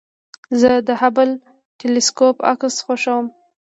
زه 0.59 0.71
د 0.87 0.89
هبل 1.01 1.29
ټېلسکوپ 1.79 2.37
عکس 2.51 2.75
خوښوم. 2.85 3.25